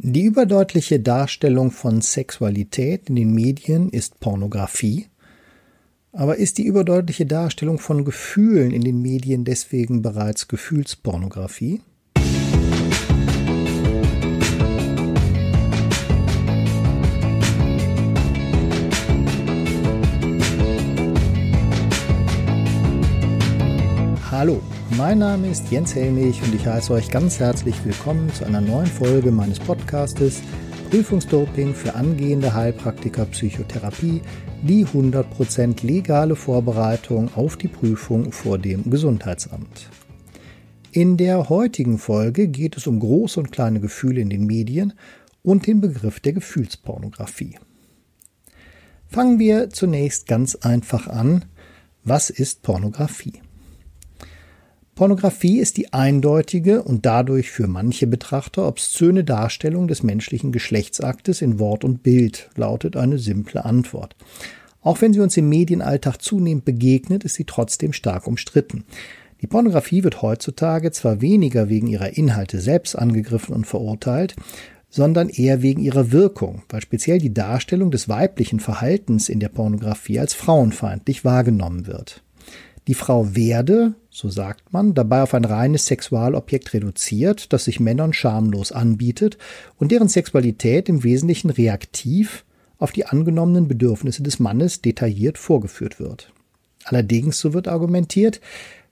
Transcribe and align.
Die 0.00 0.22
überdeutliche 0.22 1.00
Darstellung 1.00 1.72
von 1.72 2.00
Sexualität 2.02 3.08
in 3.08 3.16
den 3.16 3.34
Medien 3.34 3.90
ist 3.90 4.20
Pornografie. 4.20 5.08
Aber 6.12 6.36
ist 6.36 6.58
die 6.58 6.66
überdeutliche 6.66 7.26
Darstellung 7.26 7.80
von 7.80 8.04
Gefühlen 8.04 8.70
in 8.70 8.82
den 8.82 9.02
Medien 9.02 9.44
deswegen 9.44 10.00
bereits 10.00 10.46
Gefühlspornografie? 10.46 11.80
Hallo, 24.38 24.62
mein 24.96 25.18
Name 25.18 25.48
ist 25.48 25.68
Jens 25.68 25.96
Helmich 25.96 26.40
und 26.44 26.54
ich 26.54 26.64
heiße 26.64 26.92
euch 26.92 27.10
ganz 27.10 27.40
herzlich 27.40 27.74
willkommen 27.84 28.32
zu 28.32 28.44
einer 28.44 28.60
neuen 28.60 28.86
Folge 28.86 29.32
meines 29.32 29.58
Podcastes 29.58 30.42
Prüfungsdoping 30.90 31.74
für 31.74 31.96
angehende 31.96 32.54
Heilpraktiker 32.54 33.24
Psychotherapie, 33.24 34.22
die 34.62 34.86
100% 34.86 35.84
legale 35.84 36.36
Vorbereitung 36.36 37.34
auf 37.34 37.56
die 37.56 37.66
Prüfung 37.66 38.30
vor 38.30 38.58
dem 38.58 38.88
Gesundheitsamt. 38.88 39.90
In 40.92 41.16
der 41.16 41.48
heutigen 41.48 41.98
Folge 41.98 42.46
geht 42.46 42.76
es 42.76 42.86
um 42.86 43.00
große 43.00 43.40
und 43.40 43.50
kleine 43.50 43.80
Gefühle 43.80 44.20
in 44.20 44.30
den 44.30 44.46
Medien 44.46 44.92
und 45.42 45.66
den 45.66 45.80
Begriff 45.80 46.20
der 46.20 46.34
Gefühlspornografie. 46.34 47.58
Fangen 49.08 49.40
wir 49.40 49.70
zunächst 49.70 50.28
ganz 50.28 50.54
einfach 50.54 51.08
an. 51.08 51.44
Was 52.04 52.30
ist 52.30 52.62
Pornografie? 52.62 53.40
Pornografie 54.98 55.60
ist 55.60 55.76
die 55.76 55.92
eindeutige 55.92 56.82
und 56.82 57.06
dadurch 57.06 57.52
für 57.52 57.68
manche 57.68 58.08
Betrachter 58.08 58.66
obszöne 58.66 59.22
Darstellung 59.22 59.86
des 59.86 60.02
menschlichen 60.02 60.50
Geschlechtsaktes 60.50 61.40
in 61.40 61.60
Wort 61.60 61.84
und 61.84 62.02
Bild, 62.02 62.50
lautet 62.56 62.96
eine 62.96 63.20
simple 63.20 63.64
Antwort. 63.64 64.16
Auch 64.82 65.00
wenn 65.00 65.12
sie 65.12 65.20
uns 65.20 65.36
im 65.36 65.48
Medienalltag 65.48 66.20
zunehmend 66.20 66.64
begegnet, 66.64 67.22
ist 67.22 67.36
sie 67.36 67.44
trotzdem 67.44 67.92
stark 67.92 68.26
umstritten. 68.26 68.86
Die 69.40 69.46
Pornografie 69.46 70.02
wird 70.02 70.20
heutzutage 70.20 70.90
zwar 70.90 71.20
weniger 71.20 71.68
wegen 71.68 71.86
ihrer 71.86 72.16
Inhalte 72.16 72.60
selbst 72.60 72.98
angegriffen 72.98 73.54
und 73.54 73.68
verurteilt, 73.68 74.34
sondern 74.90 75.28
eher 75.28 75.62
wegen 75.62 75.80
ihrer 75.80 76.10
Wirkung, 76.10 76.62
weil 76.70 76.80
speziell 76.80 77.20
die 77.20 77.32
Darstellung 77.32 77.92
des 77.92 78.08
weiblichen 78.08 78.58
Verhaltens 78.58 79.28
in 79.28 79.38
der 79.38 79.48
Pornografie 79.48 80.18
als 80.18 80.34
frauenfeindlich 80.34 81.24
wahrgenommen 81.24 81.86
wird. 81.86 82.24
Die 82.88 82.94
Frau 82.94 83.36
werde, 83.36 83.94
so 84.18 84.28
sagt 84.28 84.72
man, 84.72 84.94
dabei 84.94 85.22
auf 85.22 85.32
ein 85.32 85.44
reines 85.44 85.86
Sexualobjekt 85.86 86.74
reduziert, 86.74 87.52
das 87.52 87.66
sich 87.66 87.78
Männern 87.78 88.12
schamlos 88.12 88.72
anbietet 88.72 89.38
und 89.76 89.92
deren 89.92 90.08
Sexualität 90.08 90.88
im 90.88 91.04
Wesentlichen 91.04 91.50
reaktiv 91.50 92.44
auf 92.78 92.90
die 92.90 93.06
angenommenen 93.06 93.68
Bedürfnisse 93.68 94.24
des 94.24 94.40
Mannes 94.40 94.82
detailliert 94.82 95.38
vorgeführt 95.38 96.00
wird. 96.00 96.32
Allerdings, 96.82 97.38
so 97.38 97.54
wird 97.54 97.68
argumentiert, 97.68 98.40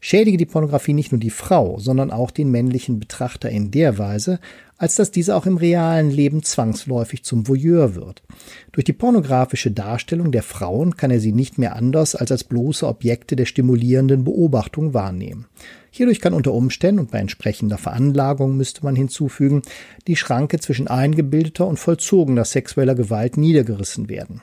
schädige 0.07 0.37
die 0.37 0.47
Pornografie 0.47 0.93
nicht 0.93 1.11
nur 1.11 1.19
die 1.19 1.31
Frau, 1.31 1.81
sondern 1.81 2.13
auch 2.13 2.31
den 2.31 2.49
männlichen 2.49 3.01
Betrachter 3.01 3.51
in 3.51 3.73
der 3.73 3.99
Weise, 3.99 4.39
als 4.79 4.95
dass 4.95 5.11
dieser 5.11 5.37
auch 5.37 5.47
im 5.47 5.57
realen 5.57 6.13
Leben 6.13 6.45
zwangsläufig 6.45 7.25
zum 7.25 7.49
Voyeur 7.49 7.97
wird. 7.97 8.23
Durch 8.71 8.85
die 8.85 8.93
pornografische 8.93 9.73
Darstellung 9.73 10.31
der 10.31 10.45
Frauen 10.45 10.97
kann 10.97 11.11
er 11.11 11.19
sie 11.19 11.33
nicht 11.33 11.59
mehr 11.59 11.75
anders 11.75 12.15
als 12.15 12.31
als 12.31 12.45
bloße 12.45 12.87
Objekte 12.87 13.35
der 13.35 13.47
stimulierenden 13.47 14.23
Beobachtung 14.23 14.95
wahrnehmen. 14.95 15.47
Hierdurch 15.91 16.21
kann 16.21 16.35
unter 16.35 16.53
Umständen 16.53 17.01
und 17.01 17.11
bei 17.11 17.19
entsprechender 17.19 17.79
Veranlagung 17.79 18.57
müsste 18.57 18.85
man 18.85 18.95
hinzufügen, 18.95 19.63
die 20.07 20.15
Schranke 20.15 20.61
zwischen 20.61 20.87
eingebildeter 20.87 21.67
und 21.67 21.81
vollzogener 21.81 22.45
sexueller 22.45 22.95
Gewalt 22.95 23.37
niedergerissen 23.37 24.09
werden. 24.09 24.41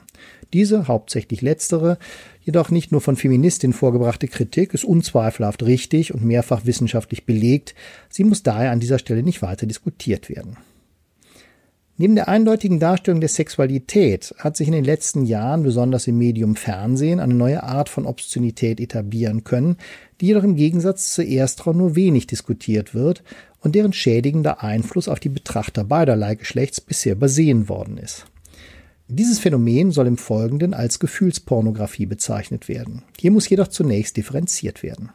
Diese, 0.54 0.88
hauptsächlich 0.88 1.42
letztere, 1.42 1.98
jedoch 2.42 2.70
nicht 2.70 2.92
nur 2.92 3.02
von 3.02 3.16
Feministinnen 3.16 3.74
vorgebrachte 3.74 4.28
Kritik 4.28 4.74
ist 4.74 4.86
unzweifelhaft 4.86 5.64
richtig 5.64 6.14
und 6.14 6.24
mehrfach 6.24 6.66
wissenschaftlich 6.66 7.26
belegt. 7.26 7.74
Sie 8.10 8.24
muss 8.24 8.44
daher 8.44 8.72
an 8.72 8.80
dieser 8.80 9.00
Stelle 9.00 9.24
nicht 9.24 9.42
weiter 9.42 9.66
diskutiert 9.66 10.30
werden. 10.30 10.58
Neben 11.98 12.16
der 12.16 12.28
eindeutigen 12.28 12.80
Darstellung 12.80 13.20
der 13.20 13.30
Sexualität 13.30 14.34
hat 14.40 14.58
sich 14.58 14.68
in 14.68 14.74
den 14.74 14.84
letzten 14.84 15.26
Jahren, 15.26 15.62
besonders 15.62 16.08
im 16.08 16.18
Medium 16.18 16.56
Fernsehen, 16.56 17.20
eine 17.20 17.36
neue 17.36 17.62
Art 17.62 17.88
von 17.88 18.08
Obszönität 18.08 18.80
etablieren 18.80 19.44
können, 19.44 19.78
die 20.20 20.28
jedoch 20.28 20.44
im 20.44 20.56
Gegensatz 20.56 21.14
zu 21.14 21.24
ersterer 21.24 21.74
nur 21.74 21.96
wenig 21.96 22.26
diskutiert 22.26 22.96
wird 22.96 23.24
und 23.60 23.76
deren 23.76 23.94
schädigender 23.94 24.64
Einfluss 24.64 25.08
auf 25.08 25.20
die 25.20 25.30
Betrachter 25.30 25.84
beiderlei 25.84 26.34
Geschlechts 26.34 26.82
bisher 26.82 27.14
übersehen 27.14 27.70
worden 27.70 27.98
ist. 27.98 28.26
Dieses 29.16 29.38
Phänomen 29.38 29.92
soll 29.92 30.08
im 30.08 30.18
Folgenden 30.18 30.74
als 30.74 30.98
Gefühlspornografie 30.98 32.08
bezeichnet 32.08 32.68
werden. 32.68 33.04
Hier 33.20 33.30
muss 33.30 33.48
jedoch 33.48 33.68
zunächst 33.68 34.18
differenziert 34.18 34.82
werden. 34.82 35.12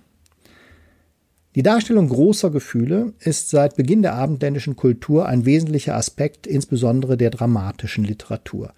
Die 1.56 1.64
Darstellung 1.64 2.08
großer 2.08 2.50
Gefühle 2.50 3.14
ist 3.18 3.50
seit 3.50 3.74
Beginn 3.74 4.02
der 4.02 4.14
abendländischen 4.14 4.76
Kultur 4.76 5.26
ein 5.26 5.44
wesentlicher 5.46 5.96
Aspekt 5.96 6.46
insbesondere 6.46 7.16
der 7.16 7.30
dramatischen 7.30 8.04
Literatur. 8.04 8.72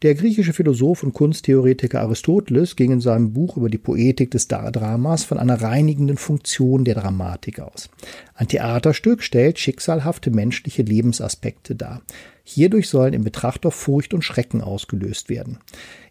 Der 0.00 0.14
griechische 0.14 0.54
Philosoph 0.54 1.02
und 1.02 1.12
Kunsttheoretiker 1.12 2.00
Aristoteles 2.00 2.74
ging 2.74 2.92
in 2.92 3.00
seinem 3.00 3.34
Buch 3.34 3.58
über 3.58 3.68
die 3.68 3.78
Poetik 3.78 4.30
des 4.30 4.48
Dramas 4.48 5.22
von 5.22 5.38
einer 5.38 5.60
reinigenden 5.60 6.16
Funktion 6.16 6.84
der 6.84 6.94
Dramatik 6.94 7.60
aus. 7.60 7.90
Ein 8.34 8.48
Theaterstück 8.48 9.22
stellt 9.22 9.60
schicksalhafte 9.60 10.30
menschliche 10.30 10.82
Lebensaspekte 10.82 11.76
dar. 11.76 12.02
Hierdurch 12.44 12.88
sollen 12.88 13.14
im 13.14 13.24
Betrachter 13.24 13.70
Furcht 13.70 14.14
und 14.14 14.22
Schrecken 14.22 14.60
ausgelöst 14.60 15.28
werden. 15.28 15.58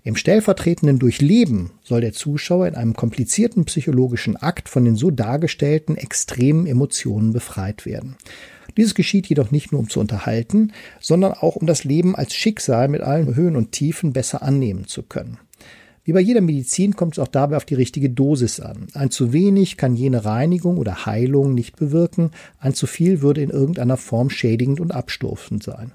Im 0.04 0.16
stellvertretenden 0.16 0.98
Durchleben 0.98 1.72
soll 1.84 2.02
der 2.02 2.14
Zuschauer 2.14 2.68
in 2.68 2.76
einem 2.76 2.96
komplizierten 2.96 3.66
psychologischen 3.66 4.38
Akt 4.38 4.70
von 4.70 4.86
den 4.86 4.96
so 4.96 5.12
dargestellten 5.12 5.98
extremen 5.98 6.66
Emotionen 6.66 7.34
befreit 7.34 7.86
werden. 7.86 8.16
Dieses 8.78 8.96
geschieht 8.96 9.28
jedoch 9.28 9.52
nicht 9.52 9.72
nur 9.72 9.82
um 9.82 9.90
zu 9.90 10.00
unterhalten, 10.00 10.72
sondern 11.00 11.34
auch 11.34 11.58
um 11.58 11.68
das 11.68 11.84
Leben 11.84 12.16
als 12.16 12.34
Schicksal 12.34 12.88
mit 12.88 13.02
allen 13.02 13.36
Höhen 13.36 13.56
und 13.56 13.74
Tiefen 13.74 14.14
besser 14.14 14.42
annehmen 14.42 14.88
zu 14.88 15.04
können. 15.04 15.38
Wie 16.04 16.14
bei 16.14 16.20
jeder 16.20 16.42
Medizin 16.42 16.96
kommt 16.96 17.14
es 17.14 17.20
auch 17.20 17.28
dabei 17.28 17.58
auf 17.58 17.66
die 17.66 17.76
richtige 17.76 18.10
Dosis 18.10 18.60
an. 18.60 18.88
Ein 18.94 19.12
zu 19.12 19.34
wenig 19.34 19.78
kann 19.78 19.96
jene 19.96 20.26
Reinigung 20.26 20.78
oder 20.78 21.06
Heilung 21.06 21.54
nicht 21.54 21.76
bewirken, 21.76 22.32
ein 22.60 22.74
zu 22.74 22.88
viel 22.88 23.22
würde 23.22 23.42
in 23.42 23.52
irgendeiner 23.52 23.98
Form 23.98 24.32
schädigend 24.32 24.80
und 24.80 24.92
abstufend 24.92 25.62
sein. 25.62 25.92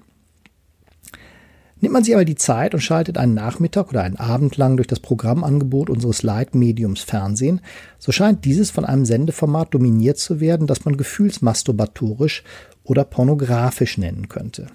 Nimmt 1.81 1.93
man 1.93 2.05
sich 2.05 2.15
aber 2.15 2.25
die 2.25 2.37
Zeit 2.37 2.73
und 2.73 2.81
schaltet 2.81 3.19
einen 3.19 3.35
Nachmittag 3.35 3.91
oder 3.91 4.03
einen 4.03 4.17
Abend 4.17 4.57
lang 4.57 4.77
durch 4.77 4.87
das 4.87 5.01
Programmangebot 5.01 5.91
unseres 5.91 6.23
Leitmediums 6.23 7.03
Fernsehen, 7.03 7.61
so 7.99 8.13
scheint 8.13 8.47
dieses 8.47 8.71
von 8.71 8.87
einem 8.87 9.05
Sendeformat 9.05 9.75
dominiert 9.75 10.17
zu 10.17 10.41
werden, 10.41 10.67
das 10.67 10.87
man 10.87 10.97
gefühlsmasturbatorisch 10.97 12.45
oder 12.83 13.05
pornografisch 13.05 13.99
nennen 13.99 14.29
könnte. 14.29 14.69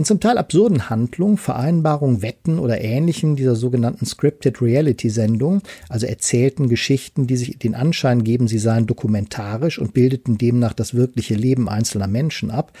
In 0.00 0.06
zum 0.06 0.18
Teil 0.18 0.38
absurden 0.38 0.88
Handlungen, 0.88 1.36
Vereinbarungen, 1.36 2.22
Wetten 2.22 2.58
oder 2.58 2.80
ähnlichen 2.80 3.36
dieser 3.36 3.54
sogenannten 3.54 4.06
Scripted 4.06 4.62
Reality 4.62 5.10
Sendungen, 5.10 5.60
also 5.90 6.06
erzählten 6.06 6.70
Geschichten, 6.70 7.26
die 7.26 7.36
sich 7.36 7.58
den 7.58 7.74
Anschein 7.74 8.24
geben, 8.24 8.48
sie 8.48 8.58
seien 8.58 8.86
dokumentarisch 8.86 9.78
und 9.78 9.92
bildeten 9.92 10.38
demnach 10.38 10.72
das 10.72 10.94
wirkliche 10.94 11.34
Leben 11.34 11.68
einzelner 11.68 12.06
Menschen 12.06 12.50
ab, 12.50 12.72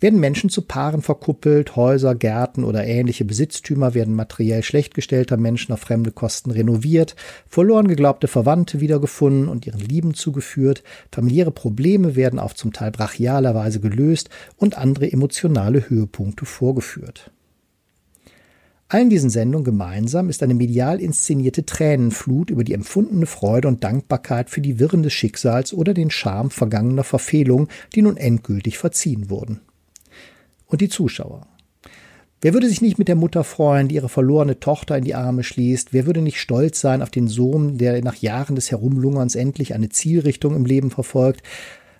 werden 0.00 0.18
Menschen 0.18 0.50
zu 0.50 0.62
Paaren 0.62 1.02
verkuppelt, 1.02 1.76
Häuser, 1.76 2.14
Gärten 2.14 2.64
oder 2.64 2.84
ähnliche 2.84 3.24
Besitztümer 3.24 3.94
werden 3.94 4.14
materiell 4.14 4.62
schlecht 4.62 4.94
gestellter 4.94 5.36
Menschen 5.36 5.72
auf 5.72 5.80
fremde 5.80 6.10
Kosten 6.10 6.50
renoviert, 6.50 7.14
verloren 7.48 7.88
geglaubte 7.88 8.26
Verwandte 8.26 8.80
wiedergefunden 8.80 9.48
und 9.48 9.66
ihren 9.66 9.80
Lieben 9.80 10.14
zugeführt, 10.14 10.82
familiäre 11.12 11.52
Probleme 11.52 12.16
werden 12.16 12.40
auf 12.40 12.54
zum 12.54 12.72
Teil 12.72 12.90
brachialer 12.90 13.54
Weise 13.54 13.78
gelöst 13.78 14.30
und 14.56 14.76
andere 14.76 15.10
emotionale 15.10 15.88
Höhepunkte 15.88 16.44
vorgeführt. 16.56 17.30
Allen 18.88 19.10
diesen 19.10 19.30
Sendungen 19.30 19.64
gemeinsam 19.64 20.28
ist 20.28 20.42
eine 20.42 20.54
medial 20.54 21.00
inszenierte 21.00 21.66
Tränenflut 21.66 22.50
über 22.50 22.62
die 22.62 22.72
empfundene 22.72 23.26
Freude 23.26 23.66
und 23.66 23.82
Dankbarkeit 23.82 24.48
für 24.48 24.60
die 24.60 24.78
Wirren 24.78 25.02
des 25.02 25.12
Schicksals 25.12 25.74
oder 25.74 25.92
den 25.92 26.10
Charme 26.10 26.50
vergangener 26.50 27.02
Verfehlungen, 27.02 27.68
die 27.94 28.02
nun 28.02 28.16
endgültig 28.16 28.78
verziehen 28.78 29.28
wurden 29.28 29.60
und 30.66 30.80
die 30.80 30.88
Zuschauer. 30.88 31.46
Wer 32.40 32.52
würde 32.52 32.68
sich 32.68 32.80
nicht 32.80 32.98
mit 32.98 33.08
der 33.08 33.16
Mutter 33.16 33.44
freuen, 33.44 33.88
die 33.88 33.96
ihre 33.96 34.08
verlorene 34.08 34.60
Tochter 34.60 34.96
in 34.96 35.04
die 35.04 35.14
Arme 35.14 35.42
schließt? 35.42 35.92
Wer 35.92 36.06
würde 36.06 36.20
nicht 36.20 36.38
stolz 36.38 36.80
sein 36.80 37.02
auf 37.02 37.10
den 37.10 37.28
Sohn, 37.28 37.78
der 37.78 38.02
nach 38.02 38.16
Jahren 38.16 38.54
des 38.54 38.70
Herumlungerns 38.70 39.34
endlich 39.34 39.74
eine 39.74 39.88
Zielrichtung 39.88 40.54
im 40.54 40.66
Leben 40.66 40.90
verfolgt? 40.90 41.42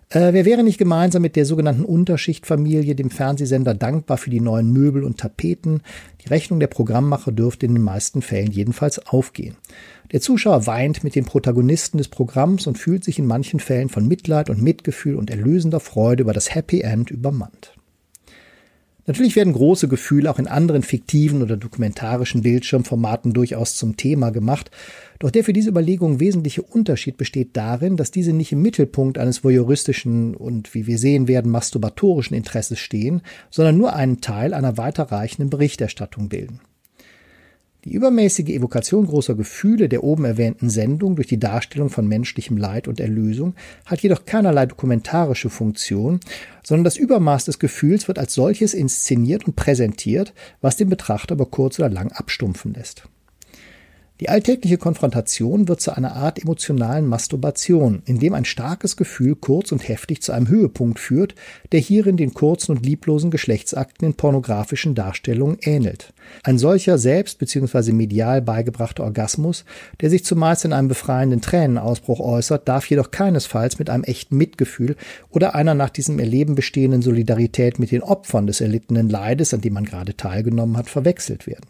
Äh, 0.09 0.33
wer 0.33 0.45
wäre 0.45 0.63
nicht 0.63 0.79
gemeinsam 0.79 1.23
mit 1.23 1.35
der 1.35 1.45
sogenannten 1.45 1.85
Unterschichtfamilie 1.85 2.95
dem 2.95 3.11
Fernsehsender 3.11 3.75
dankbar 3.75 4.19
für 4.19 4.31
die 4.31 4.41
neuen 4.41 4.73
Möbel 4.73 5.03
und 5.03 5.19
Tapeten? 5.19 5.83
Die 6.25 6.29
Rechnung 6.29 6.61
der 6.61 6.69
Programmmacher 6.69 7.33
dürfte 7.33 7.67
in 7.67 7.75
den 7.75 7.83
meisten 7.83 8.23
Fällen 8.23 8.53
jedenfalls 8.53 9.05
aufgehen. 9.05 9.57
Der 10.13 10.21
Zuschauer 10.21 10.67
weint 10.67 11.03
mit 11.03 11.17
den 11.17 11.25
Protagonisten 11.25 11.99
des 11.99 12.07
Programms 12.07 12.69
und 12.69 12.79
fühlt 12.79 13.03
sich 13.03 13.19
in 13.19 13.27
manchen 13.27 13.59
Fällen 13.59 13.89
von 13.89 14.07
Mitleid 14.07 14.49
und 14.49 14.63
Mitgefühl 14.63 15.17
und 15.17 15.29
erlösender 15.29 15.81
Freude 15.81 16.23
über 16.23 16.33
das 16.33 16.55
Happy 16.55 16.83
End 16.83 17.11
übermannt. 17.11 17.76
Natürlich 19.07 19.37
werden 19.37 19.53
große 19.53 19.87
Gefühle 19.87 20.31
auch 20.31 20.41
in 20.41 20.49
anderen 20.49 20.83
fiktiven 20.83 21.43
oder 21.43 21.57
dokumentarischen 21.57 22.43
Bildschirmformaten 22.43 23.33
durchaus 23.33 23.77
zum 23.77 23.97
Thema 23.97 24.31
gemacht, 24.31 24.71
doch 25.21 25.31
der 25.31 25.45
für 25.45 25.53
diese 25.53 25.71
Überlegung 25.71 26.19
wesentliche 26.19 26.63
Unterschied 26.63 27.17
besteht 27.17 27.57
darin, 27.57 27.97
dass 27.97 28.11
diese 28.11 28.33
nicht 28.33 28.53
im 28.53 28.63
Mittelpunkt 28.63 29.17
eines 29.17 29.45
voyeuristischen 29.45 30.35
und, 30.35 30.75
wie 30.75 30.87
wir 30.87 30.99
sehen 30.99 31.29
werden, 31.29 31.53
masturbatorischen 31.53 32.37
Interesses 32.37 32.81
stehen, 32.81 33.23
sondern 33.51 33.79
nur 33.79 33.95
einen 33.95 34.21
Teil 34.21 34.53
einer 34.53 34.77
weiterreichenden 34.77 35.51
Berichterstattung 35.51 36.29
bilden. 36.29 36.61
Die 37.87 37.93
übermäßige 37.93 38.49
Evokation 38.49 39.07
großer 39.07 39.37
Gefühle 39.37 39.89
der 39.89 40.03
oben 40.03 40.25
erwähnten 40.25 40.71
Sendung 40.71 41.15
durch 41.15 41.29
die 41.29 41.39
Darstellung 41.39 41.89
von 41.89 42.09
menschlichem 42.09 42.57
Leid 42.57 42.89
und 42.89 42.99
Erlösung 42.99 43.55
hat 43.85 44.01
jedoch 44.01 44.25
keinerlei 44.25 44.67
dokumentarische 44.67 45.51
Funktion, 45.51 46.19
sondern 46.65 46.83
das 46.83 46.97
Übermaß 46.97 47.45
des 47.45 47.61
Gefühls 47.61 48.09
wird 48.09 48.19
als 48.19 48.35
solches 48.35 48.75
inszeniert 48.75 49.47
und 49.47 49.55
präsentiert, 49.55 50.35
was 50.61 50.75
den 50.75 50.89
Betrachter 50.89 51.37
über 51.37 51.47
kurz 51.47 51.79
oder 51.79 51.89
lang 51.89 52.11
abstumpfen 52.11 52.75
lässt. 52.75 53.05
Die 54.19 54.31
alltägliche 54.31 54.79
Konfrontation 54.79 55.69
wird 55.69 55.83
zu 55.83 55.95
einer 55.95 56.17
Art 56.17 56.43
emotionalen 56.43 57.07
Masturbation, 57.07 58.01
in 58.07 58.19
dem 58.19 58.33
ein 58.33 58.47
starkes 58.47 58.97
Gefühl 58.97 59.37
kurz 59.37 59.73
und 59.73 59.87
heftig 59.87 60.23
zu 60.23 60.33
einem 60.33 60.49
Höhepunkt 60.49 60.99
führt, 60.99 61.35
der 61.73 61.81
hierin 61.81 62.17
den 62.17 62.33
kurzen 62.33 62.73
und 62.73 62.87
lieblosen 62.87 63.31
Geschlechtsakten 63.31 64.09
in 64.09 64.15
pornografischen 64.15 64.95
Darstellungen 64.95 65.59
ähnelt. 65.61 66.15
Ein 66.45 66.57
solcher 66.57 66.97
selbst 66.97 67.39
bzw. 67.39 67.93
medial 67.93 68.41
beigebrachter 68.41 69.05
Orgasmus, 69.05 69.67
der 70.01 70.09
sich 70.09 70.25
zumeist 70.25 70.65
in 70.65 70.73
einem 70.73 70.89
befreienden 70.89 71.43
Tränenausbruch 71.43 72.21
äußert, 72.21 72.67
darf 72.67 72.89
jedoch 72.89 73.11
keinesfalls 73.11 73.79
mit 73.79 73.91
einem 73.91 74.05
echten 74.05 74.39
Mitgefühl 74.39 74.97
oder 75.29 75.55
einer 75.55 75.75
nach 75.75 75.91
diesem 75.91 76.19
Erleben 76.19 76.55
bestehenden 76.55 77.03
Solidarität 77.03 77.79
mit 77.79 77.91
den 77.91 78.03
Opfern 78.03 78.47
des 78.47 78.63
erlittenen 78.63 79.11
Leides, 79.11 79.53
an 79.53 79.61
dem 79.61 79.75
man 79.75 79.85
gerade 79.85 80.17
teilgenommen 80.17 80.79
hat, 80.79 80.89
verwechselt 80.89 81.47
werden 81.47 81.67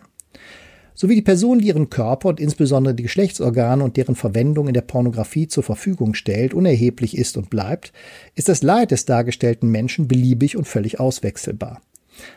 sowie 0.97 1.15
die 1.15 1.23
Person, 1.23 1.61
die 1.61 1.69
ihren 1.69 1.91
Körper 1.91 2.31
und 2.31 2.41
insbesondere 2.41 2.95
die 2.95 3.05
Geschlechtsorgane 3.05 3.85
und 3.85 3.97
deren 3.97 4.17
Verwendung 4.17 4.67
in 4.67 4.75
der 4.75 4.81
Pornografie 4.81 5.47
zur 5.47 5.63
Verfügung 5.63 6.15
stellt, 6.15 6.55
unerheblich 6.55 7.17
ist 7.17 7.37
und 7.37 7.51
bleibt, 7.51 7.93
ist 8.35 8.49
das 8.49 8.65
Leid 8.65 8.91
des 8.91 9.05
dargestellten 9.05 9.71
Menschen 9.71 10.09
beliebig 10.09 10.57
und 10.57 10.67
völlig 10.67 10.99
auswechselbar. 10.99 11.81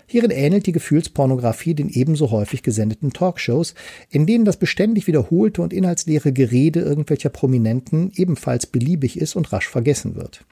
Hierin 0.07 0.31
ähnelt 0.31 0.65
die 0.65 0.73
Gefühlspornografie 0.73 1.73
den 1.73 1.89
ebenso 1.89 2.31
häufig 2.31 2.63
gesendeten 2.63 3.13
Talkshows, 3.13 3.75
in 4.09 4.25
denen 4.25 4.43
das 4.43 4.57
beständig 4.57 5.07
wiederholte 5.07 5.61
und 5.61 5.71
inhaltsleere 5.71 6.33
Gerede 6.33 6.81
irgendwelcher 6.81 7.29
Prominenten 7.29 8.11
ebenfalls 8.15 8.67
beliebig 8.67 9.17
ist 9.17 9.35
und 9.35 9.51
rasch 9.53 9.69
vergessen 9.69 10.15
wird. 10.15 10.43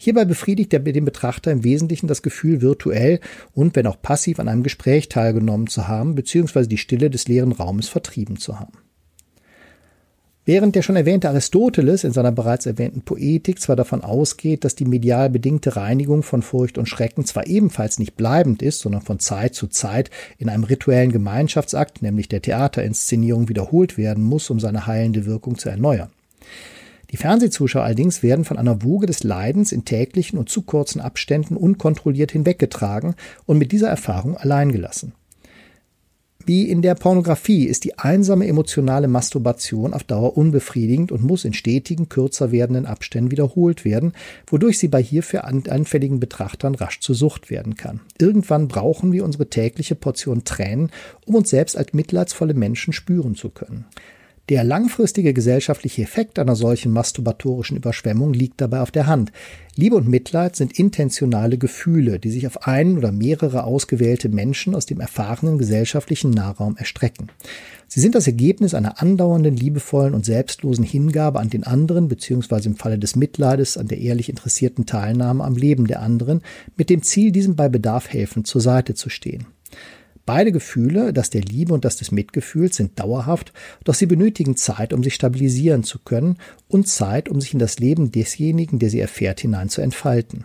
Hierbei 0.00 0.24
befriedigt 0.24 0.72
er 0.72 0.78
dem 0.78 1.04
Betrachter 1.04 1.50
im 1.50 1.64
Wesentlichen 1.64 2.06
das 2.06 2.22
Gefühl, 2.22 2.62
virtuell 2.62 3.18
und 3.52 3.74
wenn 3.74 3.88
auch 3.88 4.00
passiv 4.00 4.38
an 4.38 4.48
einem 4.48 4.62
Gespräch 4.62 5.08
teilgenommen 5.08 5.66
zu 5.66 5.88
haben, 5.88 6.14
beziehungsweise 6.14 6.68
die 6.68 6.78
Stille 6.78 7.10
des 7.10 7.26
leeren 7.26 7.52
Raumes 7.52 7.88
vertrieben 7.88 8.36
zu 8.36 8.60
haben. 8.60 8.78
Während 10.48 10.76
der 10.76 10.82
schon 10.82 10.96
erwähnte 10.96 11.28
Aristoteles 11.28 12.04
in 12.04 12.12
seiner 12.12 12.32
bereits 12.32 12.64
erwähnten 12.64 13.02
Poetik 13.02 13.60
zwar 13.60 13.76
davon 13.76 14.02
ausgeht, 14.02 14.64
dass 14.64 14.74
die 14.74 14.86
medial 14.86 15.28
bedingte 15.28 15.76
Reinigung 15.76 16.22
von 16.22 16.40
Furcht 16.40 16.78
und 16.78 16.88
Schrecken 16.88 17.26
zwar 17.26 17.46
ebenfalls 17.46 17.98
nicht 17.98 18.16
bleibend 18.16 18.62
ist, 18.62 18.78
sondern 18.78 19.02
von 19.02 19.18
Zeit 19.18 19.54
zu 19.54 19.66
Zeit 19.66 20.10
in 20.38 20.48
einem 20.48 20.64
rituellen 20.64 21.12
Gemeinschaftsakt, 21.12 22.00
nämlich 22.00 22.28
der 22.28 22.40
Theaterinszenierung, 22.40 23.50
wiederholt 23.50 23.98
werden 23.98 24.24
muss, 24.24 24.48
um 24.48 24.58
seine 24.58 24.86
heilende 24.86 25.26
Wirkung 25.26 25.58
zu 25.58 25.68
erneuern. 25.68 26.08
Die 27.10 27.16
Fernsehzuschauer 27.16 27.84
allerdings 27.84 28.22
werden 28.22 28.44
von 28.44 28.58
einer 28.58 28.82
Woge 28.82 29.06
des 29.06 29.24
Leidens 29.24 29.72
in 29.72 29.84
täglichen 29.84 30.38
und 30.38 30.50
zu 30.50 30.62
kurzen 30.62 31.00
Abständen 31.00 31.56
unkontrolliert 31.56 32.32
hinweggetragen 32.32 33.14
und 33.46 33.58
mit 33.58 33.72
dieser 33.72 33.88
Erfahrung 33.88 34.36
allein 34.36 34.72
gelassen. 34.72 35.12
Wie 36.48 36.70
in 36.70 36.80
der 36.80 36.94
Pornografie 36.94 37.64
ist 37.64 37.84
die 37.84 37.98
einsame 37.98 38.46
emotionale 38.46 39.06
Masturbation 39.06 39.92
auf 39.92 40.04
Dauer 40.04 40.38
unbefriedigend 40.38 41.12
und 41.12 41.22
muss 41.22 41.44
in 41.44 41.52
stetigen, 41.52 42.08
kürzer 42.08 42.52
werdenden 42.52 42.86
Abständen 42.86 43.30
wiederholt 43.30 43.84
werden, 43.84 44.14
wodurch 44.46 44.78
sie 44.78 44.88
bei 44.88 45.02
hierfür 45.02 45.44
anfälligen 45.44 46.20
Betrachtern 46.20 46.74
rasch 46.74 47.00
zur 47.00 47.14
Sucht 47.14 47.50
werden 47.50 47.74
kann. 47.74 48.00
Irgendwann 48.18 48.66
brauchen 48.66 49.12
wir 49.12 49.24
unsere 49.24 49.50
tägliche 49.50 49.94
Portion 49.94 50.44
Tränen, 50.44 50.90
um 51.26 51.34
uns 51.34 51.50
selbst 51.50 51.76
als 51.76 51.92
mitleidsvolle 51.92 52.54
Menschen 52.54 52.94
spüren 52.94 53.34
zu 53.34 53.50
können. 53.50 53.84
Der 54.48 54.64
langfristige 54.64 55.34
gesellschaftliche 55.34 56.00
Effekt 56.00 56.38
einer 56.38 56.56
solchen 56.56 56.90
masturbatorischen 56.90 57.76
Überschwemmung 57.76 58.32
liegt 58.32 58.62
dabei 58.62 58.80
auf 58.80 58.90
der 58.90 59.06
Hand. 59.06 59.30
Liebe 59.76 59.96
und 59.96 60.08
Mitleid 60.08 60.56
sind 60.56 60.78
intentionale 60.78 61.58
Gefühle, 61.58 62.18
die 62.18 62.30
sich 62.30 62.46
auf 62.46 62.66
einen 62.66 62.96
oder 62.96 63.12
mehrere 63.12 63.64
ausgewählte 63.64 64.30
Menschen 64.30 64.74
aus 64.74 64.86
dem 64.86 65.00
erfahrenen 65.00 65.58
gesellschaftlichen 65.58 66.30
Nahraum 66.30 66.78
erstrecken. 66.78 67.28
Sie 67.88 68.00
sind 68.00 68.14
das 68.14 68.26
Ergebnis 68.26 68.72
einer 68.72 69.02
andauernden, 69.02 69.54
liebevollen 69.54 70.14
und 70.14 70.24
selbstlosen 70.24 70.84
Hingabe 70.84 71.40
an 71.40 71.50
den 71.50 71.64
anderen, 71.64 72.08
beziehungsweise 72.08 72.70
im 72.70 72.76
Falle 72.76 72.98
des 72.98 73.16
Mitleides 73.16 73.76
an 73.76 73.88
der 73.88 73.98
ehrlich 73.98 74.30
interessierten 74.30 74.86
Teilnahme 74.86 75.44
am 75.44 75.56
Leben 75.56 75.86
der 75.86 76.00
anderen, 76.00 76.40
mit 76.74 76.88
dem 76.88 77.02
Ziel, 77.02 77.32
diesem 77.32 77.54
bei 77.54 77.68
Bedarf 77.68 78.08
helfend 78.08 78.46
zur 78.46 78.62
Seite 78.62 78.94
zu 78.94 79.10
stehen. 79.10 79.46
Beide 80.28 80.52
Gefühle, 80.52 81.14
das 81.14 81.30
der 81.30 81.40
Liebe 81.40 81.72
und 81.72 81.86
das 81.86 81.96
des 81.96 82.12
Mitgefühls, 82.12 82.76
sind 82.76 83.00
dauerhaft, 83.00 83.54
doch 83.84 83.94
sie 83.94 84.04
benötigen 84.04 84.56
Zeit, 84.56 84.92
um 84.92 85.02
sich 85.02 85.14
stabilisieren 85.14 85.84
zu 85.84 85.98
können 86.00 86.36
und 86.68 86.86
Zeit, 86.86 87.30
um 87.30 87.40
sich 87.40 87.54
in 87.54 87.58
das 87.58 87.78
Leben 87.78 88.12
desjenigen, 88.12 88.78
der 88.78 88.90
sie 88.90 89.00
erfährt, 89.00 89.40
hinein 89.40 89.70
zu 89.70 89.80
entfalten. 89.80 90.44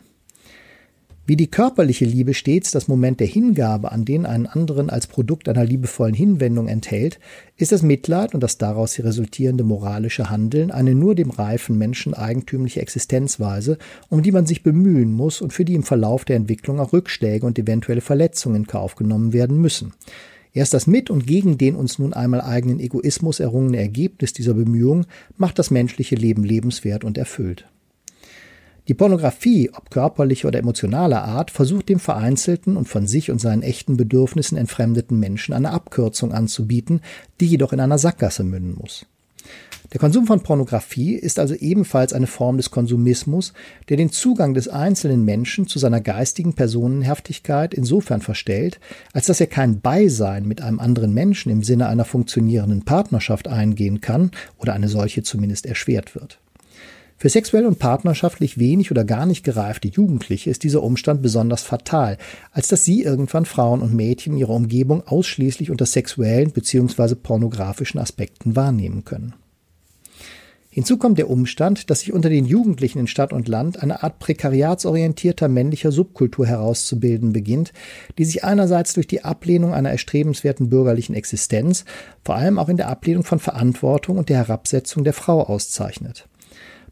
Wie 1.25 1.37
die 1.37 1.47
körperliche 1.49 2.03
Liebe 2.03 2.33
stets 2.33 2.71
das 2.71 2.89
Moment 2.89 3.21
der 3.21 3.27
Hingabe 3.27 3.93
an 3.93 4.03
den 4.03 4.25
einen 4.25 4.45
anderen 4.45 4.89
als 4.89 5.07
Produkt 5.07 5.47
einer 5.47 5.63
liebevollen 5.63 6.13
Hinwendung 6.13 6.67
enthält, 6.67 7.17
ist 7.55 7.71
das 7.71 7.81
Mitleid 7.81 8.33
und 8.33 8.43
das 8.43 8.57
daraus 8.57 8.99
resultierende 8.99 9.63
moralische 9.63 10.29
Handeln 10.29 10.69
eine 10.69 10.95
nur 10.95 11.15
dem 11.15 11.29
reifen 11.29 11.77
Menschen 11.77 12.13
eigentümliche 12.13 12.81
Existenzweise, 12.81 13.77
um 14.09 14.21
die 14.21 14.33
man 14.33 14.45
sich 14.45 14.63
bemühen 14.63 15.13
muss 15.13 15.39
und 15.39 15.53
für 15.53 15.63
die 15.63 15.75
im 15.75 15.83
Verlauf 15.83 16.25
der 16.25 16.35
Entwicklung 16.35 16.81
auch 16.81 16.91
Rückschläge 16.91 17.45
und 17.45 17.57
eventuelle 17.57 18.01
Verletzungen 18.01 18.57
in 18.57 18.67
Kauf 18.67 18.95
genommen 18.95 19.31
werden 19.31 19.61
müssen. 19.61 19.93
Erst 20.51 20.73
das 20.73 20.87
mit 20.87 21.09
und 21.09 21.25
gegen 21.25 21.57
den 21.57 21.77
uns 21.77 21.99
nun 21.99 22.11
einmal 22.11 22.41
eigenen 22.41 22.81
Egoismus 22.81 23.39
errungene 23.39 23.77
Ergebnis 23.77 24.33
dieser 24.33 24.55
Bemühungen 24.55 25.05
macht 25.37 25.57
das 25.57 25.71
menschliche 25.71 26.15
Leben 26.15 26.43
lebenswert 26.43 27.05
und 27.05 27.17
erfüllt. 27.17 27.65
Die 28.89 28.93
Pornografie, 28.93 29.69
ob 29.73 29.89
körperlicher 29.89 30.49
oder 30.49 30.59
emotionaler 30.59 31.23
Art, 31.23 31.51
versucht 31.51 31.87
dem 31.87 31.99
vereinzelten 31.99 32.75
und 32.75 32.89
von 32.89 33.07
sich 33.07 33.31
und 33.31 33.39
seinen 33.39 33.63
echten 33.63 33.95
Bedürfnissen 33.95 34.57
entfremdeten 34.57 35.17
Menschen 35.19 35.53
eine 35.53 35.71
Abkürzung 35.71 36.33
anzubieten, 36.33 37.01
die 37.39 37.45
jedoch 37.45 37.71
in 37.71 37.79
einer 37.79 37.97
Sackgasse 37.97 38.43
münden 38.43 38.75
muss. 38.77 39.05
Der 39.93 39.99
Konsum 39.99 40.25
von 40.25 40.41
Pornografie 40.41 41.13
ist 41.13 41.39
also 41.39 41.53
ebenfalls 41.53 42.13
eine 42.13 42.27
Form 42.27 42.57
des 42.57 42.71
Konsumismus, 42.71 43.53
der 43.89 43.97
den 43.97 44.11
Zugang 44.11 44.53
des 44.53 44.67
einzelnen 44.67 45.23
Menschen 45.23 45.67
zu 45.67 45.77
seiner 45.77 46.01
geistigen 46.01 46.53
Personenhaftigkeit 46.53 47.73
insofern 47.73 48.21
verstellt, 48.21 48.79
als 49.13 49.27
dass 49.27 49.39
er 49.39 49.47
kein 49.47 49.81
Beisein 49.81 50.47
mit 50.47 50.61
einem 50.61 50.79
anderen 50.79 51.13
Menschen 51.13 51.51
im 51.51 51.63
Sinne 51.63 51.87
einer 51.87 52.05
funktionierenden 52.05 52.83
Partnerschaft 52.83 53.47
eingehen 53.47 54.01
kann 54.01 54.31
oder 54.57 54.73
eine 54.73 54.89
solche 54.89 55.21
zumindest 55.21 55.67
erschwert 55.67 56.15
wird. 56.15 56.39
Für 57.17 57.29
sexuell 57.29 57.65
und 57.65 57.79
partnerschaftlich 57.79 58.57
wenig 58.57 58.91
oder 58.91 59.05
gar 59.05 59.25
nicht 59.25 59.43
gereifte 59.43 59.87
Jugendliche 59.87 60.49
ist 60.49 60.63
dieser 60.63 60.83
Umstand 60.83 61.21
besonders 61.21 61.63
fatal, 61.63 62.17
als 62.51 62.67
dass 62.67 62.83
sie 62.83 63.01
irgendwann 63.01 63.45
Frauen 63.45 63.81
und 63.81 63.93
Mädchen 63.93 64.33
in 64.33 64.39
ihrer 64.39 64.53
Umgebung 64.53 65.07
ausschließlich 65.07 65.71
unter 65.71 65.85
sexuellen 65.85 66.51
bzw. 66.51 67.15
pornografischen 67.15 67.99
Aspekten 67.99 68.55
wahrnehmen 68.55 69.05
können. 69.05 69.33
Hinzu 70.73 70.97
kommt 70.97 71.19
der 71.19 71.29
Umstand, 71.29 71.91
dass 71.91 71.99
sich 71.99 72.13
unter 72.13 72.29
den 72.29 72.47
Jugendlichen 72.47 72.97
in 72.97 73.05
Stadt 73.05 73.31
und 73.31 73.47
Land 73.47 73.83
eine 73.83 74.01
Art 74.01 74.17
prekariatsorientierter 74.17 75.47
männlicher 75.47 75.91
Subkultur 75.91 76.47
herauszubilden 76.47 77.31
beginnt, 77.31 77.73
die 78.17 78.25
sich 78.25 78.43
einerseits 78.43 78.95
durch 78.95 79.05
die 79.05 79.23
Ablehnung 79.23 79.71
einer 79.71 79.91
erstrebenswerten 79.91 80.69
bürgerlichen 80.69 81.13
Existenz, 81.13 81.85
vor 82.25 82.37
allem 82.37 82.57
auch 82.57 82.69
in 82.69 82.77
der 82.77 82.89
Ablehnung 82.89 83.23
von 83.23 83.37
Verantwortung 83.37 84.17
und 84.17 84.29
der 84.29 84.37
Herabsetzung 84.37 85.03
der 85.03 85.13
Frau 85.13 85.43
auszeichnet. 85.43 86.27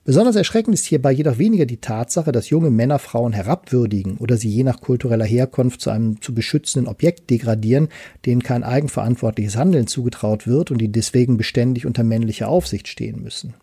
Besonders 0.03 0.36
erschreckend 0.36 0.74
ist 0.74 0.86
hierbei 0.86 1.12
jedoch 1.12 1.38
weniger 1.38 1.67
die 1.67 1.77
Tatsache, 1.77 2.31
dass 2.31 2.50
junge 2.50 2.72
Männer 2.72 2.98
Frauen 2.98 3.34
herabwürdigen 3.34 4.17
oder 4.17 4.36
sie 4.36 4.50
je 4.50 4.63
nach 4.63 4.81
kultureller 4.81 5.25
Herkunft 5.25 5.79
zu 5.79 5.91
einem 5.91 6.20
zu 6.22 6.34
beschützenden 6.34 6.89
Objekt 6.89 7.29
degradieren, 7.29 7.89
denen 8.25 8.41
kein 8.41 8.63
eigenverantwortliches 8.63 9.58
Handeln 9.58 9.86
zugetraut 9.86 10.48
wird 10.48 10.72
und 10.72 10.79
die 10.79 10.91
deswegen 10.91 11.38
beständig 11.38 11.86
unter 11.86 12.03
männlicher 12.03 12.48
Aufsicht 12.48 12.88
stehen 12.88 13.22
müssen. 13.22 13.53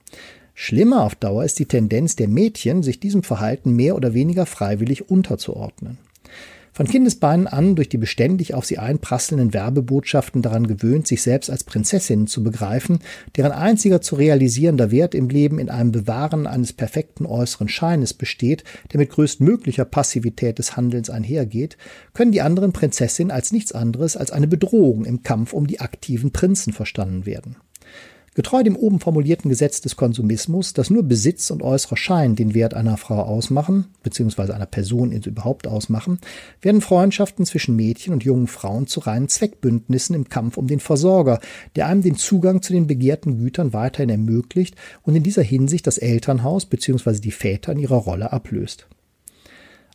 Schlimmer 0.55 1.03
auf 1.05 1.17
Dauer 1.17 1.45
ist 1.45 1.59
die 1.59 1.67
Tendenz 1.67 2.15
der 2.15 2.29
Mädchen, 2.29 2.85
sich 2.85 3.01
diesem 3.01 3.25
Verhalten 3.25 3.73
mehr 3.75 3.97
oder 3.97 4.15
weniger 4.15 4.47
freiwillig 4.47 5.11
unterzuordnen. 5.11 5.99
Von 6.79 6.87
Kindesbeinen 6.87 7.49
an 7.49 7.75
durch 7.75 7.89
die 7.89 7.99
beständig 7.99 8.55
auf 8.55 8.65
sie 8.65 8.79
einprasselnden 8.79 9.53
Werbebotschaften 9.53 10.43
daran 10.43 10.69
gewöhnt, 10.69 11.09
sich 11.09 11.23
selbst 11.23 11.51
als 11.51 11.65
Prinzessinnen 11.65 12.29
zu 12.29 12.45
begreifen, 12.45 13.01
deren 13.37 13.51
einziger 13.51 14.01
zu 14.01 14.15
realisierender 14.15 14.93
Wert 14.93 15.13
im 15.17 15.29
Leben 15.29 15.59
in 15.59 15.71
einem 15.71 15.91
Bewahren 15.91 16.47
eines 16.47 16.73
perfekten 16.73 17.27
äußeren 17.27 17.69
Scheines 17.69 18.15
besteht, 18.15 18.63
der 18.93 19.01
mit 19.01 19.11
größtmöglicher 19.11 19.87
Passivität 19.87 20.61
des 20.61 20.77
Handelns 20.77 21.11
einhergeht, 21.11 21.77
können 22.15 22.31
die 22.31 22.43
anderen 22.43 22.73
Prinzessinnen 22.73 23.33
als 23.33 23.51
nichts 23.51 23.73
anderes 23.73 24.17
als 24.17 24.31
eine 24.31 24.47
Bedrohung 24.47 25.05
im 25.05 25.25
Kampf 25.25 25.55
um 25.55 25.67
die 25.67 25.81
aktiven 25.81 26.31
Prinzen 26.31 26.73
verstanden 26.73 27.27
werden. 27.27 27.57
Getreu 28.39 28.63
dem 28.63 28.77
oben 28.77 29.01
formulierten 29.01 29.49
Gesetz 29.49 29.81
des 29.81 29.97
Konsumismus, 29.97 30.73
dass 30.73 30.91
nur 30.91 31.03
Besitz 31.03 31.51
und 31.51 31.61
äußerer 31.61 31.97
Schein 31.97 32.37
den 32.37 32.55
Wert 32.55 32.73
einer 32.73 32.97
Frau 32.97 33.21
ausmachen, 33.21 33.87
beziehungsweise 34.05 34.55
einer 34.55 34.65
Person 34.65 35.11
überhaupt 35.11 35.67
ausmachen, 35.67 36.21
werden 36.63 36.81
Freundschaften 36.81 37.47
zwischen 37.47 37.75
Mädchen 37.75 38.13
und 38.13 38.23
jungen 38.23 38.47
Frauen 38.47 38.87
zu 38.87 39.01
reinen 39.01 39.27
Zweckbündnissen 39.27 40.15
im 40.15 40.29
Kampf 40.29 40.57
um 40.57 40.69
den 40.69 40.79
Versorger, 40.79 41.41
der 41.75 41.89
einem 41.89 42.03
den 42.03 42.15
Zugang 42.15 42.63
zu 42.63 42.73
den 42.73 42.87
begehrten 42.87 43.39
Gütern 43.39 43.73
weiterhin 43.73 44.09
ermöglicht 44.09 44.77
und 45.03 45.17
in 45.17 45.25
dieser 45.25 45.43
Hinsicht 45.43 45.89
das 45.89 45.99
Elternhaus 45.99 46.65
beziehungsweise 46.65 47.21
die 47.21 47.33
Väter 47.33 47.73
in 47.73 47.81
ihrer 47.81 47.97
Rolle 47.97 48.31
ablöst. 48.31 48.87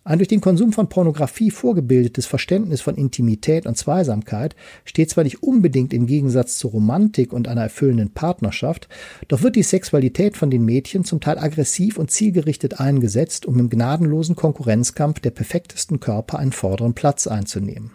Ein 0.06 0.20
durch 0.20 0.28
den 0.28 0.42
Konsum 0.42 0.74
von 0.74 0.90
Pornografie 0.90 1.50
vorgebildetes 1.50 2.26
Verständnis 2.26 2.82
von 2.82 2.96
Intimität 2.96 3.66
und 3.66 3.78
Zweisamkeit 3.78 4.54
steht 4.84 5.10
zwar 5.10 5.24
nicht 5.24 5.42
unbedingt 5.42 5.94
im 5.94 6.08
Gegensatz 6.08 6.58
zur 6.58 6.72
Romantik 6.72 7.32
und 7.32 7.48
einer 7.48 7.62
erfüllenden 7.62 8.12
Partnerschaft, 8.12 8.90
doch 9.30 9.44
wird 9.44 9.56
die 9.56 9.64
Sexualität 9.64 10.36
von 10.36 10.52
den 10.52 10.66
Mädchen 10.66 11.06
zum 11.06 11.22
Teil 11.22 11.40
aggressiv 11.40 11.98
und 11.98 12.12
zielgerichtet 12.12 12.82
eingesetzt, 12.82 13.46
um 13.46 13.58
im 13.60 13.70
gnadenlosen 13.70 14.36
Konkurrenzkampf 14.36 15.22
der 15.22 15.32
perfektesten 15.32 16.02
Körper 16.02 16.38
einen 16.38 16.52
vorderen 16.52 16.96
Platz 16.96 17.26
einzunehmen. 17.26 17.92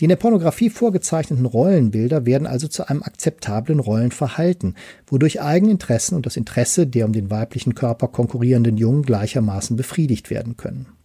Die 0.00 0.06
in 0.06 0.08
der 0.08 0.16
Pornografie 0.16 0.68
vorgezeichneten 0.68 1.46
Rollenbilder 1.46 2.26
werden 2.26 2.48
also 2.48 2.66
zu 2.66 2.88
einem 2.88 3.04
akzeptablen 3.04 3.78
Rollenverhalten, 3.78 4.74
wodurch 5.06 5.40
Eigeninteressen 5.40 6.16
und 6.16 6.26
das 6.26 6.36
Interesse 6.36 6.88
der 6.88 7.06
um 7.06 7.12
den 7.12 7.30
weiblichen 7.30 7.76
Körper 7.76 8.08
konkurrierenden 8.08 8.76
Jungen 8.78 9.02
gleichermaßen 9.02 9.76
befriedigt 9.76 10.28
werden 10.28 10.56
können. 10.56 10.95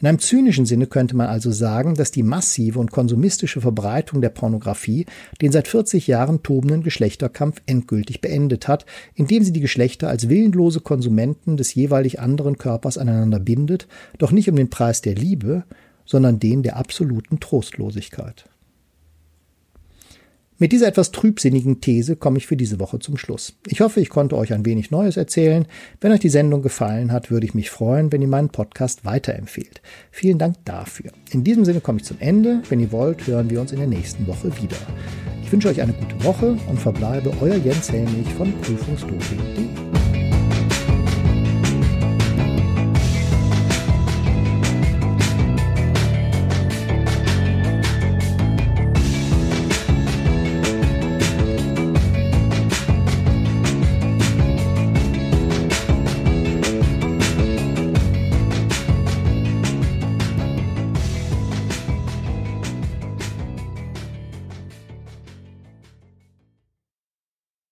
In 0.00 0.06
einem 0.06 0.20
zynischen 0.20 0.64
Sinne 0.64 0.86
könnte 0.86 1.16
man 1.16 1.26
also 1.26 1.50
sagen, 1.50 1.94
dass 1.94 2.12
die 2.12 2.22
massive 2.22 2.78
und 2.78 2.92
konsumistische 2.92 3.60
Verbreitung 3.60 4.20
der 4.20 4.28
Pornografie 4.28 5.06
den 5.42 5.50
seit 5.50 5.66
40 5.66 6.06
Jahren 6.06 6.44
tobenden 6.44 6.84
Geschlechterkampf 6.84 7.60
endgültig 7.66 8.20
beendet 8.20 8.68
hat, 8.68 8.86
indem 9.14 9.42
sie 9.42 9.52
die 9.52 9.60
Geschlechter 9.60 10.08
als 10.08 10.28
willenlose 10.28 10.80
Konsumenten 10.80 11.56
des 11.56 11.74
jeweilig 11.74 12.20
anderen 12.20 12.58
Körpers 12.58 12.96
aneinander 12.96 13.40
bindet, 13.40 13.88
doch 14.18 14.30
nicht 14.30 14.48
um 14.48 14.54
den 14.54 14.70
Preis 14.70 15.00
der 15.00 15.16
Liebe, 15.16 15.64
sondern 16.04 16.38
den 16.38 16.62
der 16.62 16.76
absoluten 16.76 17.40
Trostlosigkeit. 17.40 18.44
Mit 20.60 20.72
dieser 20.72 20.88
etwas 20.88 21.12
trübsinnigen 21.12 21.80
These 21.80 22.16
komme 22.16 22.38
ich 22.38 22.48
für 22.48 22.56
diese 22.56 22.80
Woche 22.80 22.98
zum 22.98 23.16
Schluss. 23.16 23.54
Ich 23.68 23.80
hoffe, 23.80 24.00
ich 24.00 24.08
konnte 24.08 24.36
euch 24.36 24.52
ein 24.52 24.66
wenig 24.66 24.90
Neues 24.90 25.16
erzählen. 25.16 25.66
Wenn 26.00 26.10
euch 26.10 26.18
die 26.18 26.28
Sendung 26.28 26.62
gefallen 26.62 27.12
hat, 27.12 27.30
würde 27.30 27.46
ich 27.46 27.54
mich 27.54 27.70
freuen, 27.70 28.10
wenn 28.10 28.22
ihr 28.22 28.28
meinen 28.28 28.48
Podcast 28.48 29.04
weiterempfehlt. 29.04 29.80
Vielen 30.10 30.38
Dank 30.38 30.56
dafür. 30.64 31.12
In 31.30 31.44
diesem 31.44 31.64
Sinne 31.64 31.80
komme 31.80 31.98
ich 31.98 32.04
zum 32.04 32.16
Ende. 32.18 32.60
Wenn 32.68 32.80
ihr 32.80 32.90
wollt, 32.90 33.24
hören 33.28 33.50
wir 33.50 33.60
uns 33.60 33.70
in 33.70 33.78
der 33.78 33.86
nächsten 33.86 34.26
Woche 34.26 34.48
wieder. 34.60 34.76
Ich 35.44 35.52
wünsche 35.52 35.68
euch 35.68 35.80
eine 35.80 35.92
gute 35.92 36.24
Woche 36.24 36.58
und 36.68 36.80
verbleibe 36.80 37.32
euer 37.40 37.56
Jens 37.56 37.92
Helmich 37.92 38.28
von 38.36 38.52
prüfungsdoping.de. 38.60 40.07